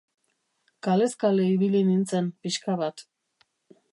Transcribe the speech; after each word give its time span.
Kalez 0.87 1.09
kale 1.25 1.45
ibili 1.55 1.83
nintzen 1.91 2.31
pixka 2.45 2.79
bat. 2.83 3.07